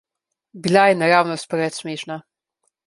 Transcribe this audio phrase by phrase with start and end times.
[0.63, 2.21] Bila je naravnost preveč smešna.